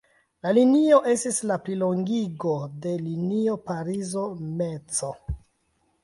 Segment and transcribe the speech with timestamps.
[0.45, 2.53] La linio estis la plilongigo
[2.85, 5.11] de la linio Parizo–Meco.